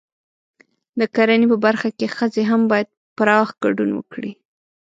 [0.99, 4.31] د کرنې په برخه کې ښځې هم باید پراخ ګډون وکړي.